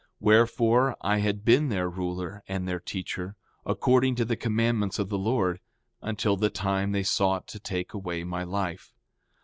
Wherefore, 0.19 0.95
I 1.01 1.19
had 1.19 1.45
been 1.45 1.69
their 1.69 1.87
ruler 1.87 2.43
and 2.47 2.67
their 2.67 2.79
teacher, 2.79 3.35
according 3.67 4.15
to 4.15 4.25
the 4.25 4.35
commandments 4.35 4.97
of 4.97 5.09
the 5.09 5.17
Lord, 5.19 5.59
until 6.01 6.35
the 6.35 6.49
time 6.49 6.91
they 6.91 7.03
sought 7.03 7.45
to 7.49 7.59
take 7.59 7.93
away 7.93 8.23
my 8.23 8.43
life. 8.43 8.95